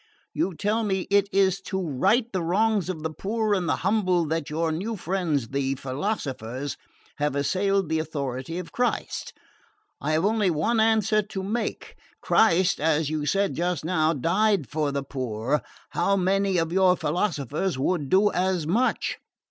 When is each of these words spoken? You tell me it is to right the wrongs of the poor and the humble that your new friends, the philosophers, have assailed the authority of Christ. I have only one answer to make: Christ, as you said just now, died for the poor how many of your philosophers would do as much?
You 0.33 0.55
tell 0.55 0.83
me 0.83 1.01
it 1.11 1.29
is 1.31 1.61
to 1.65 1.79
right 1.79 2.25
the 2.33 2.41
wrongs 2.41 2.89
of 2.89 3.03
the 3.03 3.13
poor 3.13 3.53
and 3.53 3.69
the 3.69 3.75
humble 3.85 4.25
that 4.29 4.49
your 4.49 4.71
new 4.71 4.95
friends, 4.95 5.49
the 5.49 5.75
philosophers, 5.75 6.75
have 7.17 7.35
assailed 7.35 7.87
the 7.87 7.99
authority 7.99 8.57
of 8.57 8.71
Christ. 8.71 9.31
I 10.01 10.13
have 10.13 10.25
only 10.25 10.49
one 10.49 10.79
answer 10.79 11.21
to 11.21 11.43
make: 11.43 11.93
Christ, 12.19 12.79
as 12.79 13.11
you 13.11 13.27
said 13.27 13.53
just 13.53 13.85
now, 13.85 14.11
died 14.13 14.67
for 14.67 14.91
the 14.91 15.03
poor 15.03 15.61
how 15.89 16.15
many 16.17 16.57
of 16.57 16.73
your 16.73 16.97
philosophers 16.97 17.77
would 17.77 18.09
do 18.09 18.31
as 18.31 18.65
much? 18.65 19.19